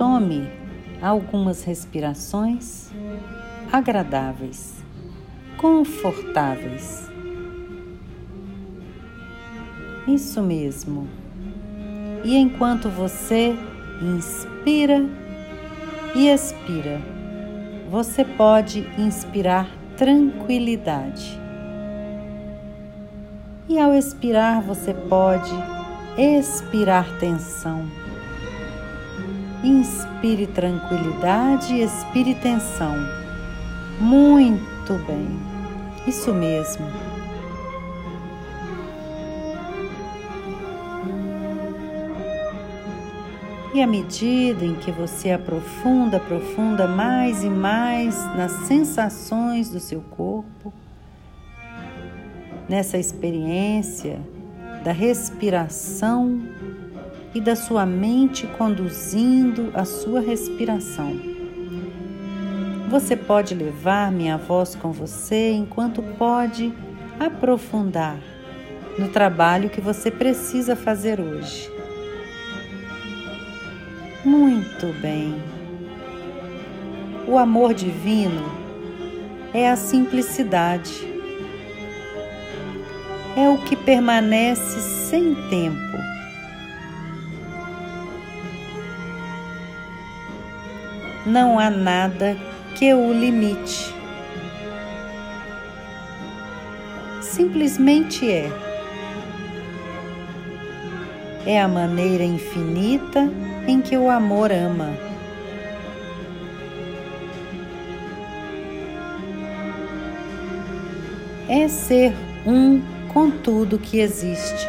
Tome 0.00 0.50
algumas 1.02 1.62
respirações 1.62 2.88
agradáveis, 3.70 4.82
confortáveis. 5.58 7.06
Isso 10.08 10.40
mesmo. 10.40 11.06
E 12.24 12.34
enquanto 12.34 12.88
você 12.88 13.54
inspira 14.00 15.04
e 16.14 16.28
expira, 16.28 16.98
você 17.90 18.24
pode 18.24 18.80
inspirar 18.96 19.68
tranquilidade. 19.98 21.38
E 23.68 23.78
ao 23.78 23.92
expirar, 23.92 24.62
você 24.62 24.94
pode 24.94 25.52
expirar 26.16 27.18
tensão. 27.18 28.09
Inspire 29.62 30.46
tranquilidade 30.46 31.74
e 31.74 31.82
expire 31.82 32.34
tensão. 32.34 32.94
Muito 34.00 34.94
bem, 35.06 35.38
isso 36.06 36.32
mesmo. 36.32 36.86
E 43.72 43.80
à 43.80 43.86
medida 43.86 44.64
em 44.64 44.74
que 44.74 44.90
você 44.90 45.30
aprofunda, 45.30 46.16
aprofunda 46.16 46.88
mais 46.88 47.44
e 47.44 47.48
mais 47.48 48.16
nas 48.34 48.50
sensações 48.66 49.70
do 49.70 49.78
seu 49.78 50.00
corpo, 50.00 50.72
nessa 52.68 52.98
experiência 52.98 54.20
da 54.82 54.90
respiração 54.90 56.40
e 57.34 57.40
da 57.40 57.54
sua 57.54 57.86
mente 57.86 58.46
conduzindo 58.46 59.70
a 59.74 59.84
sua 59.84 60.20
respiração. 60.20 61.16
Você 62.88 63.14
pode 63.14 63.54
levar 63.54 64.10
minha 64.10 64.36
voz 64.36 64.74
com 64.74 64.90
você 64.90 65.52
enquanto 65.52 66.02
pode 66.02 66.72
aprofundar 67.20 68.18
no 68.98 69.08
trabalho 69.08 69.70
que 69.70 69.80
você 69.80 70.10
precisa 70.10 70.74
fazer 70.74 71.20
hoje. 71.20 71.70
Muito 74.24 74.86
bem. 75.00 75.40
O 77.28 77.38
amor 77.38 77.72
divino 77.72 78.42
é 79.54 79.70
a 79.70 79.76
simplicidade. 79.76 81.08
É 83.36 83.48
o 83.48 83.58
que 83.58 83.76
permanece 83.76 84.80
sem 85.08 85.36
tempo. 85.48 86.09
Não 91.26 91.58
há 91.58 91.68
nada 91.68 92.36
que 92.74 92.94
o 92.94 93.12
limite. 93.12 93.94
Simplesmente 97.20 98.30
é. 98.30 98.50
É 101.44 101.60
a 101.60 101.68
maneira 101.68 102.24
infinita 102.24 103.30
em 103.66 103.80
que 103.80 103.96
o 103.96 104.10
amor 104.10 104.50
ama. 104.50 104.90
É 111.48 111.68
ser 111.68 112.14
um 112.46 112.80
com 113.12 113.30
tudo 113.30 113.78
que 113.78 113.98
existe, 113.98 114.68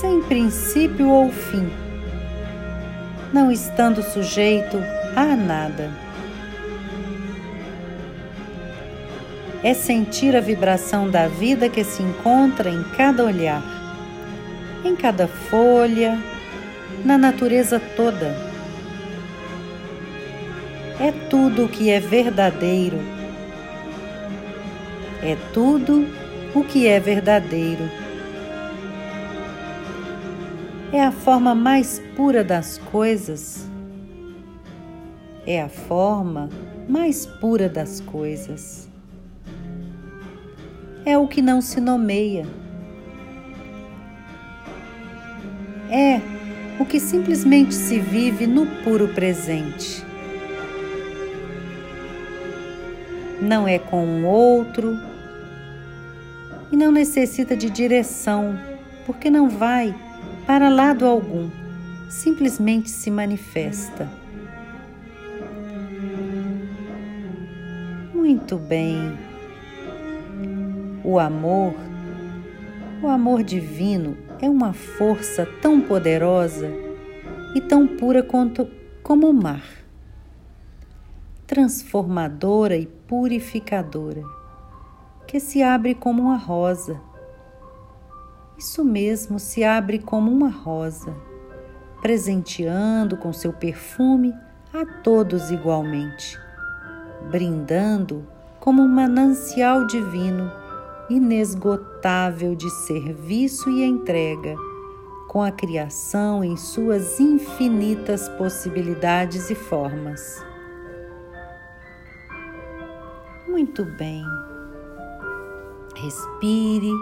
sem 0.00 0.22
princípio 0.22 1.08
ou 1.08 1.30
fim, 1.30 1.68
não 3.32 3.50
estando 3.50 4.00
sujeito 4.00 4.78
a 5.16 5.36
nada. 5.36 5.90
É 9.62 9.74
sentir 9.74 10.34
a 10.34 10.40
vibração 10.40 11.10
da 11.10 11.28
vida 11.28 11.68
que 11.68 11.84
se 11.84 12.02
encontra 12.02 12.70
em 12.70 12.82
cada 12.96 13.24
olhar, 13.24 13.62
em 14.84 14.96
cada 14.96 15.28
folha, 15.28 16.18
na 17.04 17.18
natureza 17.18 17.80
toda. 17.96 18.34
É 20.98 21.12
tudo 21.28 21.64
o 21.64 21.68
que 21.68 21.90
é 21.90 22.00
verdadeiro. 22.00 22.98
É 25.22 25.36
tudo 25.52 26.06
o 26.54 26.64
que 26.64 26.86
é 26.86 26.98
verdadeiro. 26.98 27.88
É 30.92 31.04
a 31.04 31.12
forma 31.12 31.54
mais 31.54 32.02
pura 32.16 32.42
das 32.42 32.78
coisas. 32.90 33.69
É 35.52 35.62
a 35.62 35.68
forma 35.68 36.48
mais 36.88 37.26
pura 37.26 37.68
das 37.68 38.00
coisas. 38.00 38.88
É 41.04 41.18
o 41.18 41.26
que 41.26 41.42
não 41.42 41.60
se 41.60 41.80
nomeia. 41.80 42.46
É 45.90 46.20
o 46.78 46.84
que 46.84 47.00
simplesmente 47.00 47.74
se 47.74 47.98
vive 47.98 48.46
no 48.46 48.64
puro 48.84 49.08
presente. 49.08 50.06
Não 53.42 53.66
é 53.66 53.80
com 53.80 54.06
um 54.06 54.24
outro 54.24 54.96
e 56.70 56.76
não 56.76 56.92
necessita 56.92 57.56
de 57.56 57.68
direção, 57.68 58.56
porque 59.04 59.28
não 59.28 59.48
vai 59.48 59.92
para 60.46 60.68
lado 60.68 61.04
algum, 61.04 61.50
simplesmente 62.08 62.88
se 62.88 63.10
manifesta. 63.10 64.19
Muito 68.40 68.56
bem. 68.56 69.18
O 71.04 71.18
amor, 71.18 71.74
o 73.02 73.06
amor 73.06 73.42
divino 73.42 74.16
é 74.40 74.48
uma 74.48 74.72
força 74.72 75.46
tão 75.60 75.78
poderosa 75.78 76.72
e 77.54 77.60
tão 77.60 77.86
pura 77.86 78.22
quanto, 78.22 78.66
como 79.02 79.28
o 79.28 79.34
mar, 79.34 79.62
transformadora 81.46 82.78
e 82.78 82.86
purificadora, 82.86 84.22
que 85.26 85.38
se 85.38 85.62
abre 85.62 85.94
como 85.94 86.22
uma 86.22 86.38
rosa. 86.38 86.98
Isso 88.56 88.82
mesmo, 88.82 89.38
se 89.38 89.62
abre 89.62 89.98
como 89.98 90.32
uma 90.32 90.48
rosa, 90.48 91.14
presenteando 92.00 93.18
com 93.18 93.34
seu 93.34 93.52
perfume 93.52 94.34
a 94.72 94.86
todos 95.02 95.50
igualmente, 95.50 96.40
brindando 97.28 98.26
como 98.58 98.82
um 98.82 98.88
manancial 98.88 99.86
divino 99.86 100.50
inesgotável 101.10 102.54
de 102.54 102.70
serviço 102.70 103.68
e 103.68 103.84
entrega, 103.84 104.54
com 105.28 105.42
a 105.42 105.50
criação 105.50 106.42
em 106.44 106.56
suas 106.56 107.18
infinitas 107.18 108.28
possibilidades 108.30 109.50
e 109.50 109.54
formas. 109.54 110.44
Muito 113.48 113.84
bem. 113.84 114.24
Respire 115.96 116.92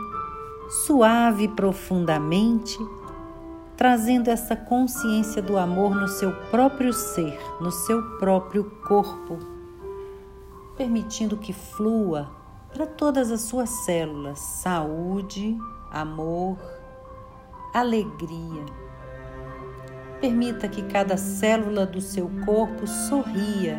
suave 0.68 1.44
e 1.44 1.48
profundamente, 1.48 2.78
trazendo 3.76 4.28
essa 4.28 4.56
consciência 4.56 5.40
do 5.40 5.56
amor 5.56 5.94
no 5.94 6.08
seu 6.08 6.32
próprio 6.50 6.92
ser, 6.92 7.38
no 7.60 7.70
seu 7.70 8.02
próprio 8.18 8.64
corpo, 8.86 9.57
permitindo 10.78 11.36
que 11.36 11.52
flua 11.52 12.30
para 12.72 12.86
todas 12.86 13.32
as 13.32 13.42
suas 13.42 13.68
células 13.68 14.38
saúde, 14.38 15.58
amor, 15.90 16.56
alegria. 17.74 18.64
Permita 20.20 20.68
que 20.68 20.82
cada 20.82 21.16
célula 21.16 21.84
do 21.84 22.00
seu 22.00 22.30
corpo 22.44 22.86
sorria. 22.86 23.76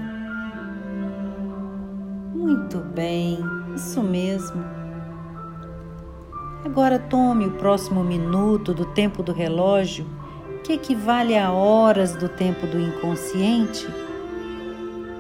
Muito 2.36 2.80
bem, 2.80 3.40
isso 3.76 4.04
mesmo. 4.04 4.64
Agora 6.66 7.00
tome 7.00 7.46
o 7.46 7.52
próximo 7.52 8.04
minuto 8.04 8.74
do 8.74 8.86
tempo 8.86 9.24
do 9.24 9.32
relógio, 9.32 10.06
que 10.64 10.74
equivale 10.74 11.38
a 11.38 11.52
horas 11.52 12.16
do 12.16 12.28
tempo 12.28 12.68
do 12.68 12.78
inconsciente, 12.78 13.88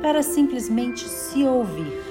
para 0.01 0.23
simplesmente 0.23 1.07
se 1.07 1.43
ouvir. 1.45 2.08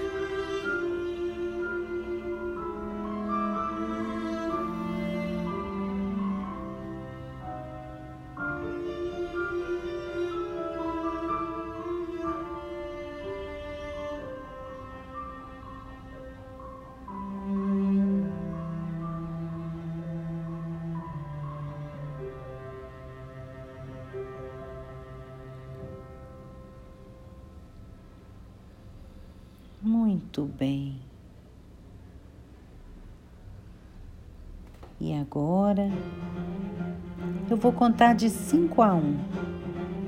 Muito 30.19 30.51
bem. 30.59 30.97
E 35.01 35.15
agora 35.15 35.89
eu 37.49 37.57
vou 37.57 37.73
contar 37.73 38.15
de 38.15 38.29
5 38.29 38.83
a 38.83 38.95
1. 38.95 38.99
Um. 38.99 39.19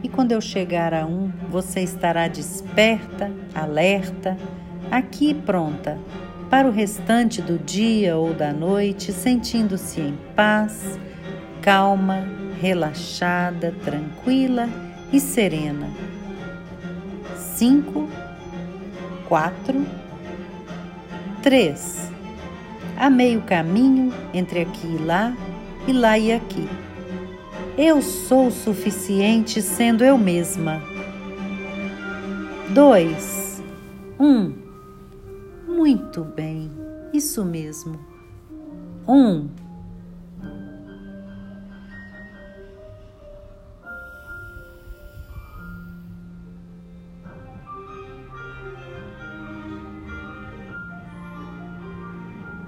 E 0.02 0.08
quando 0.08 0.32
eu 0.32 0.40
chegar 0.40 0.92
a 0.92 1.06
1, 1.06 1.08
um, 1.08 1.32
você 1.48 1.80
estará 1.80 2.26
desperta, 2.26 3.30
alerta, 3.54 4.36
aqui 4.90 5.32
pronta 5.32 5.96
para 6.50 6.66
o 6.66 6.72
restante 6.72 7.40
do 7.40 7.56
dia 7.56 8.16
ou 8.16 8.34
da 8.34 8.52
noite, 8.52 9.12
sentindo-se 9.12 10.00
em 10.00 10.18
paz, 10.34 10.98
calma, 11.62 12.26
relaxada, 12.60 13.72
tranquila 13.84 14.68
e 15.12 15.20
serena. 15.20 15.88
5, 17.36 18.08
4, 19.30 19.86
3. 21.40 22.10
A 22.96 23.08
meio 23.08 23.40
caminho 23.42 24.12
entre 24.34 24.62
aqui 24.62 24.88
e 24.88 24.98
lá, 24.98 25.36
e 25.86 25.92
lá 25.92 26.18
e 26.18 26.32
aqui. 26.32 26.68
Eu 27.78 28.02
sou 28.02 28.50
suficiente 28.50 29.62
sendo 29.62 30.02
eu 30.02 30.18
mesma. 30.18 30.82
2. 32.70 33.62
1. 34.18 34.26
Um. 34.26 34.54
Muito 35.68 36.24
bem, 36.24 36.68
isso 37.12 37.44
mesmo. 37.44 38.00
1. 39.06 39.14
Um. 39.14 39.48